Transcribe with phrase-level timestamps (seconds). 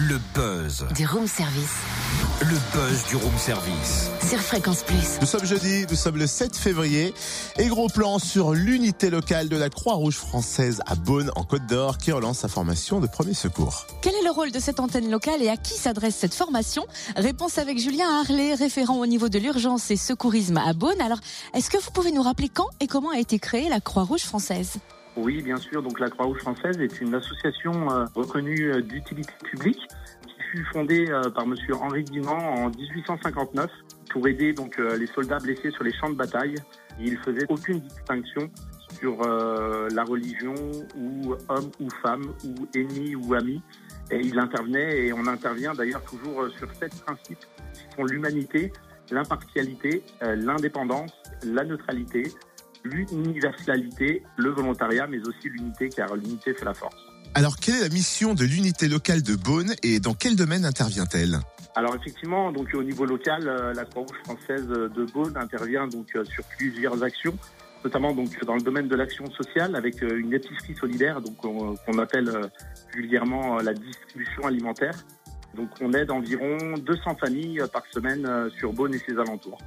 [0.00, 0.86] Le buzz.
[0.94, 1.74] Du room service.
[2.40, 4.08] Le buzz du room service.
[4.24, 5.18] Sur Fréquence Plus.
[5.20, 7.12] Nous sommes jeudi, nous sommes le 7 février
[7.58, 11.98] et gros plan sur l'unité locale de la Croix-Rouge française à Beaune en Côte d'Or
[11.98, 13.88] qui relance sa formation de premier secours.
[14.00, 16.86] Quel est le rôle de cette antenne locale et à qui s'adresse cette formation?
[17.16, 21.00] Réponse avec Julien Harley, référent au niveau de l'urgence et secourisme à Beaune.
[21.00, 21.18] Alors,
[21.54, 24.74] est-ce que vous pouvez nous rappeler quand et comment a été créée la Croix-Rouge française?
[25.18, 25.82] Oui, bien sûr.
[25.82, 29.80] Donc la Croix-Rouge française est une association euh, reconnue euh, d'utilité publique
[30.26, 33.68] qui fut fondée euh, par Monsieur Henri Guimand en 1859
[34.10, 36.54] pour aider donc les soldats blessés sur les champs de bataille.
[36.98, 38.48] Il faisait aucune distinction
[38.98, 40.54] sur la religion
[40.96, 43.60] ou homme ou femme ou ennemi ou ami.
[44.10, 48.72] Et il intervenait et on intervient d'ailleurs toujours sur sept principes qui sont l'humanité,
[49.10, 51.12] l'impartialité, l'indépendance,
[51.44, 52.32] la neutralité,
[52.84, 56.96] l'universalité, le volontariat, mais aussi l'unité, car l'unité fait la force.
[57.34, 61.38] Alors, quelle est la mission de l'unité locale de Beaune et dans quel domaine intervient-elle?
[61.78, 66.24] Alors effectivement, donc au niveau local, euh, la Croix-Rouge française de Beaune intervient donc euh,
[66.24, 67.38] sur plusieurs actions,
[67.84, 71.98] notamment donc dans le domaine de l'action sociale avec euh, une épicerie solidaire, donc qu'on
[71.98, 72.50] appelle
[72.92, 75.06] vulgairement la distribution alimentaire.
[75.54, 79.58] Donc on aide environ 200 familles par semaine sur Beaune et ses alentours.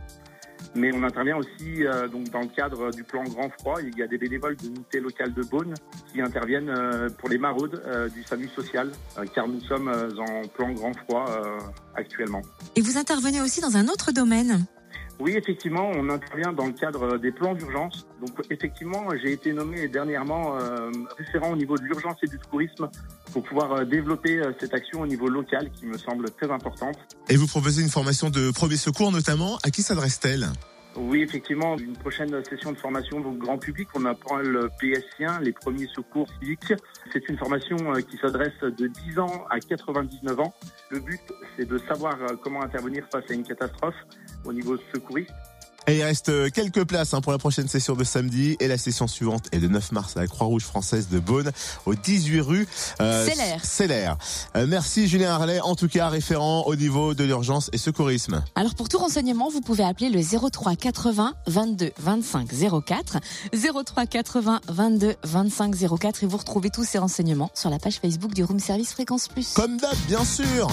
[0.76, 3.82] Mais on intervient aussi euh, donc dans le cadre du plan Grand Froid.
[3.82, 5.74] Il y a des bénévoles de l'unité locale de Beaune
[6.12, 8.92] qui interviennent euh, pour les maraudes euh, du SAMU social,
[9.34, 11.26] car nous sommes en plan Grand Froid
[11.96, 12.42] actuellement.
[12.76, 14.66] Et vous intervenez aussi dans un autre domaine
[15.22, 18.08] oui, effectivement, on intervient dans le cadre des plans d'urgence.
[18.20, 22.90] Donc, effectivement, j'ai été nommé dernièrement euh, référent au niveau de l'urgence et du tourisme
[23.32, 26.98] pour pouvoir euh, développer euh, cette action au niveau local qui me semble très importante.
[27.30, 29.58] Et vous proposez une formation de premier secours notamment.
[29.64, 30.50] À qui s'adresse-t-elle?
[30.98, 35.54] Oui, effectivement, une prochaine session de formation donc grand public, on apprend le PSC1, les
[35.54, 36.74] premiers secours civiques.
[37.14, 40.54] C'est une formation euh, qui s'adresse de 10 ans à 99 ans.
[40.90, 41.22] Le but,
[41.56, 43.96] c'est de savoir euh, comment intervenir face à une catastrophe
[44.44, 45.32] au niveau secouriste
[45.88, 49.08] et il reste quelques places hein, pour la prochaine session de samedi et la session
[49.08, 51.52] suivante est de 9 mars à la Croix-Rouge française de Beaune
[51.86, 52.68] au 18 rue
[53.02, 53.28] euh,
[53.64, 54.18] Célaire.
[54.56, 58.44] Euh, merci Julien Harlet, en tout cas référent au niveau de l'urgence et secourisme.
[58.56, 62.48] Alors pour tout renseignement, vous pouvez appeler le 03 80 22 25
[62.86, 63.18] 04
[63.86, 68.34] 03 80 22 25 04 et vous retrouvez tous ces renseignements sur la page Facebook
[68.34, 69.54] du Room Service Fréquence Plus.
[69.54, 70.70] Comme d'hab, bien sûr.